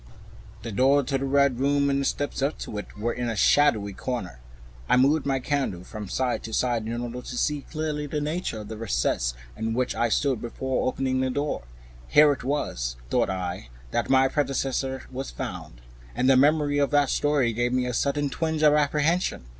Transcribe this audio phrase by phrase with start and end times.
[0.63, 3.35] The door of the Red Room and the steps up to it were in a
[3.35, 4.39] shadowy corner.
[4.89, 8.61] I moved my candle from side to side in order to see clearly the nature
[8.61, 11.61] of the recess in which I stood, before opening the door.
[12.07, 15.81] Here it was, thought I, that my predecessor was found,
[16.15, 19.45] and the memory of that story gave me a sudden twinge of apprehension.